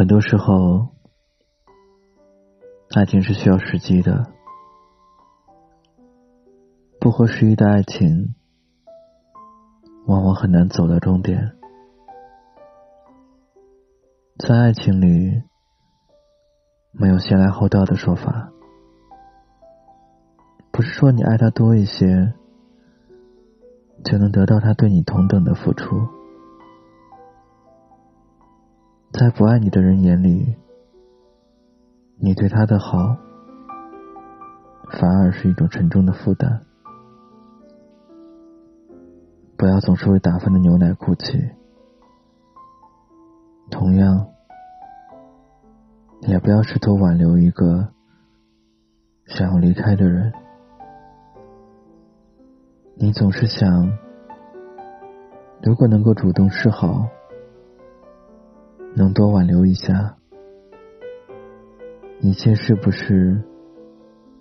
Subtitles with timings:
[0.00, 0.88] 很多时候，
[2.96, 4.32] 爱情是需要时机的。
[6.98, 8.34] 不合时宜的爱情，
[10.06, 11.52] 往往很难走到终点。
[14.38, 15.42] 在爱情里，
[16.92, 18.50] 没有先来后到的说法。
[20.72, 22.32] 不是说你爱他多一些，
[24.02, 26.19] 就能得到他对你同等的付出。
[29.12, 30.54] 在不爱你的人眼里，
[32.16, 33.16] 你对他的好，
[34.92, 36.62] 反而是一种沉重的负担。
[39.56, 41.50] 不要总是为打翻的牛奶哭泣，
[43.68, 44.28] 同样，
[46.20, 47.88] 也不要试图挽留一个
[49.26, 50.32] 想要离开的人。
[52.94, 53.90] 你总是想，
[55.62, 57.08] 如果能够主动示好。
[58.94, 60.16] 能多挽留一下，
[62.20, 63.40] 一切是不是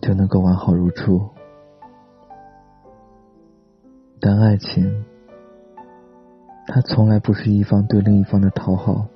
[0.00, 1.20] 就能够完好如初？
[4.20, 5.04] 但爱情，
[6.68, 9.08] 它从来不是一方对另一方的讨好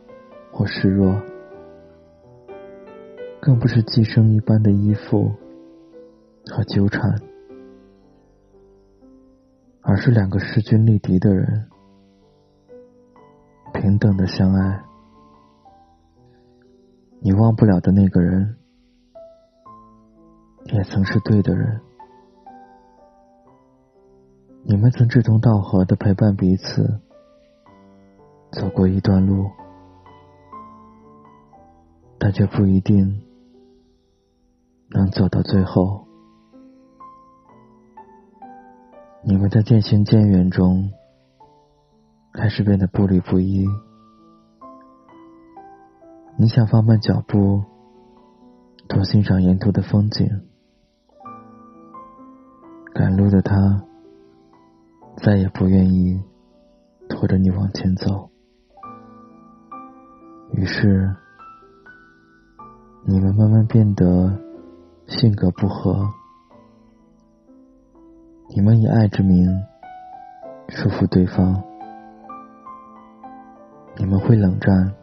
[0.52, 1.16] 或示弱，
[3.40, 5.32] 更不是寄生一般的依附
[6.46, 7.20] 和纠缠，
[9.80, 11.66] 而是两个势均力敌的人
[13.72, 14.89] 平等的相爱。
[17.22, 18.56] 你忘不了的那个人，
[20.64, 21.80] 也曾是对的人。
[24.62, 27.00] 你们曾志同道合的陪伴彼此，
[28.53, 29.50] 走过一段路，
[32.19, 33.20] 但却不一定
[34.88, 36.06] 能走到最后。
[39.22, 40.91] 你们在渐行渐远中，
[42.32, 43.66] 开始变得步履不一。
[46.40, 47.62] 你想放慢脚步，
[48.88, 50.26] 多欣赏沿途的风景。
[52.94, 53.84] 赶路的他，
[55.18, 56.24] 再也不愿意
[57.10, 58.30] 拖着你往前走。
[60.54, 61.14] 于是，
[63.04, 64.40] 你们慢慢变得
[65.08, 66.08] 性格不合。
[68.48, 69.46] 你们以爱之名
[70.70, 71.62] 束缚对方，
[73.98, 74.94] 你们会冷战。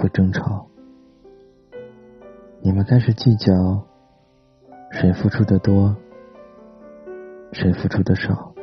[0.00, 0.66] 会争吵，
[2.62, 3.84] 你们开始计较
[4.92, 5.94] 谁付出的多，
[7.52, 8.54] 谁付出的少。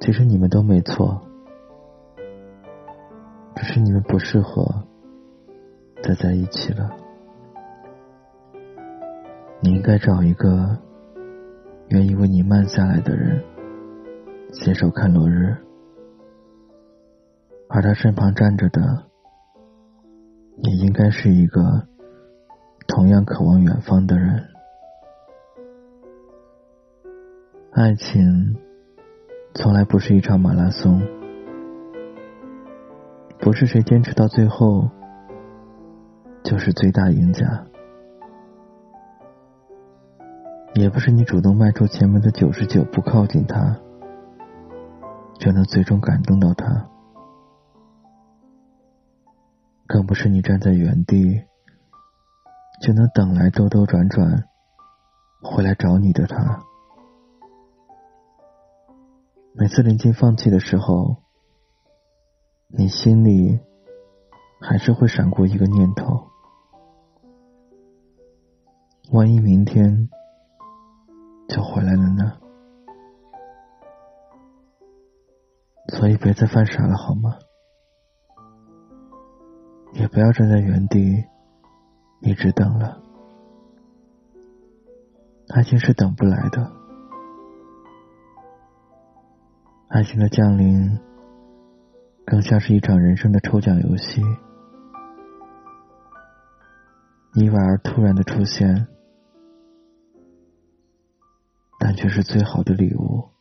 [0.00, 1.22] 其实你们都没错，
[3.56, 4.84] 只是你们不适合
[6.02, 6.94] 再在一起了。
[9.60, 10.76] 你应该找一个
[11.88, 13.42] 愿意为你慢下来的人，
[14.52, 15.63] 携手看落日。
[17.74, 18.80] 而他身旁站着的，
[20.58, 21.88] 也应该是一个
[22.86, 24.44] 同样渴望远方的人。
[27.72, 28.56] 爱情
[29.56, 31.02] 从来不是一场马拉松，
[33.40, 34.88] 不是谁坚持到最后
[36.44, 37.66] 就是最大赢家，
[40.74, 43.80] 也不是你主动迈出前面的九十九步靠近他，
[45.40, 46.93] 就能最终感动到他。
[49.86, 51.44] 更不是你站在原地
[52.80, 54.48] 就能等来兜兜转转
[55.42, 56.62] 回来找你的他。
[59.52, 61.16] 每次临近放弃的时候，
[62.68, 63.60] 你心里
[64.60, 66.28] 还是会闪过一个念头：
[69.12, 70.08] 万一明天
[71.48, 72.38] 就回来了呢？
[75.88, 77.38] 所以别再犯傻了，好吗？
[79.94, 81.24] 也不要站在原地
[82.20, 83.00] 一直等了，
[85.48, 86.72] 爱情是等不来的。
[89.88, 90.98] 爱情的降临，
[92.26, 94.20] 更像是一场人生的抽奖游戏，
[97.34, 98.88] 意外而突然的出现，
[101.78, 103.33] 但却是最好的礼物。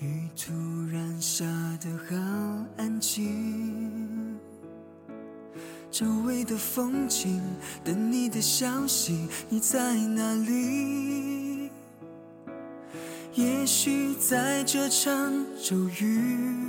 [0.00, 0.52] 雨突
[0.92, 1.44] 然下
[1.80, 2.16] 得好
[2.76, 4.38] 安静，
[5.90, 7.42] 周围的风景，
[7.82, 11.68] 等你的消息，你在哪里？
[13.34, 16.68] 也许在这场骤雨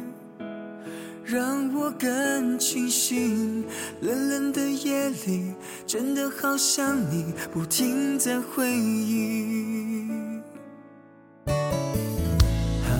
[1.23, 3.63] 让我更清醒。
[4.01, 5.53] 冷冷的夜里，
[5.85, 10.18] 真的好想你，不停在回忆。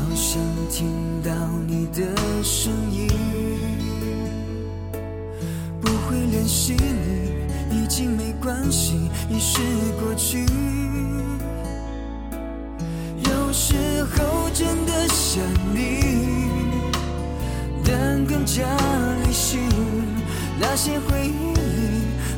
[0.10, 0.42] 好想
[0.72, 1.32] 听到
[1.68, 2.02] 你的
[2.44, 3.08] 声音，
[5.80, 6.74] 不会联系
[7.70, 9.62] 你，已经没关系，已是
[10.02, 10.44] 过去。
[13.24, 15.44] 有时候真的想
[15.76, 16.50] 你，
[17.86, 18.64] 但更加
[19.24, 19.60] 理性。
[20.60, 21.62] 那些回忆里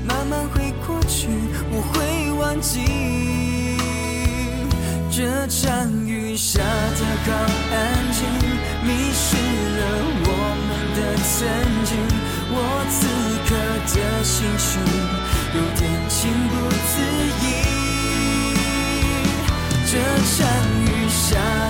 [0.06, 1.30] 慢慢会过去，
[1.72, 2.82] 我会忘记。
[5.10, 7.30] 这场雨雨下得好
[7.74, 7.75] 安
[8.13, 8.24] 静，
[8.83, 9.80] 迷失了
[10.24, 10.30] 我
[10.66, 11.30] 们的曾
[11.83, 11.92] 经。
[12.54, 12.56] 我
[12.89, 12.95] 此
[13.50, 13.51] 刻
[13.92, 14.69] 的心情
[15.54, 16.54] 有点情不
[16.88, 16.94] 自
[17.42, 17.44] 已。
[19.86, 19.94] 这
[20.31, 20.39] 场
[20.86, 21.19] 雨下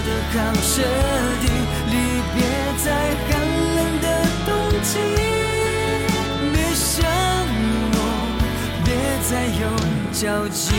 [0.05, 0.69] 得好彻
[1.41, 1.43] 底，
[1.89, 1.95] 离
[2.35, 2.37] 别
[2.85, 2.85] 在
[3.25, 3.29] 寒
[3.75, 4.05] 冷的
[4.45, 4.49] 冬
[4.83, 4.93] 季。
[6.53, 7.01] 别想
[7.95, 7.97] 我，
[8.85, 8.87] 别
[9.27, 9.65] 再有
[10.13, 10.69] 交集。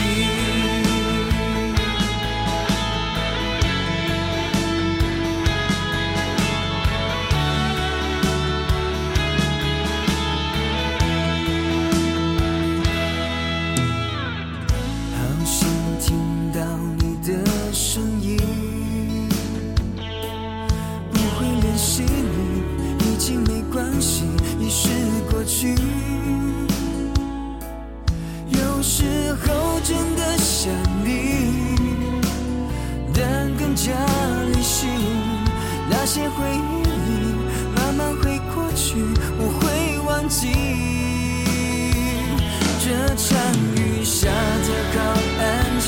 [42.83, 43.31] 这场
[43.77, 44.99] 雨下得好
[45.39, 45.41] 安
[45.79, 45.87] 静，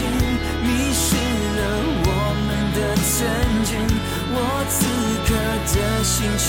[0.63, 1.03] 迷失
[1.57, 1.59] 了
[2.05, 2.09] 我
[2.47, 3.11] 们的曾
[3.65, 3.75] 经。
[4.31, 4.37] 我
[4.69, 4.73] 此
[5.27, 5.29] 刻
[5.73, 5.75] 的
[6.05, 6.47] 心情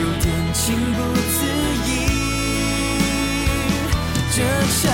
[0.00, 0.24] 有点
[0.54, 0.64] 情
[0.96, 0.98] 不
[1.28, 1.38] 自
[1.84, 1.92] 已。
[4.32, 4.40] 这
[4.80, 4.88] 场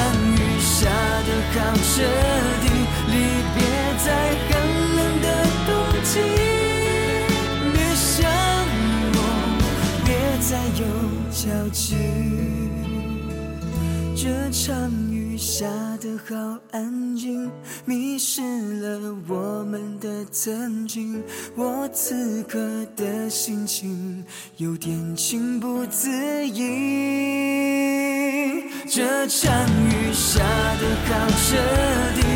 [14.26, 15.64] 这场雨下
[16.00, 17.48] 得好安静，
[17.84, 18.42] 迷失
[18.80, 21.22] 了我们的曾经。
[21.54, 22.58] 我此刻
[22.96, 24.24] 的心情
[24.56, 26.10] 有点情不自
[26.44, 26.64] 已。
[28.88, 29.48] 这场
[29.86, 30.40] 雨下
[30.80, 31.56] 得好彻
[32.16, 32.26] 底，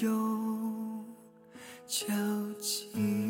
[0.00, 1.04] 有
[1.86, 2.06] 交
[2.58, 3.21] 集。